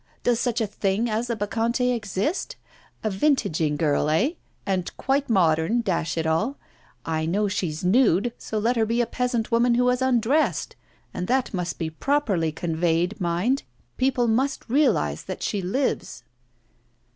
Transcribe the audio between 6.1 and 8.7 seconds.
it all. I know she's nude, so